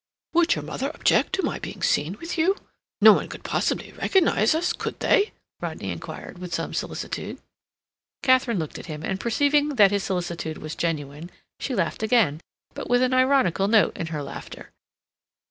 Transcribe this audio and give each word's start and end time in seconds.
"Would 0.33 0.55
your 0.55 0.63
mother 0.63 0.89
object 0.95 1.31
to 1.33 1.43
my 1.43 1.59
being 1.59 1.83
seen 1.83 2.17
with 2.19 2.35
you? 2.35 2.57
No 3.01 3.13
one 3.13 3.27
could 3.29 3.43
possibly 3.43 3.91
recognize 3.91 4.55
us, 4.55 4.73
could 4.73 4.99
they?" 4.99 5.31
Rodney 5.59 5.91
inquired, 5.91 6.39
with 6.39 6.55
some 6.55 6.73
solicitude. 6.73 7.37
Katharine 8.23 8.57
looked 8.57 8.79
at 8.79 8.87
him, 8.87 9.03
and 9.03 9.19
perceiving 9.19 9.75
that 9.75 9.91
his 9.91 10.03
solicitude 10.03 10.57
was 10.57 10.73
genuine, 10.75 11.29
she 11.59 11.75
laughed 11.75 12.01
again, 12.01 12.41
but 12.73 12.89
with 12.89 13.03
an 13.03 13.13
ironical 13.13 13.67
note 13.67 13.95
in 13.95 14.07
her 14.07 14.23
laughter. 14.23 14.71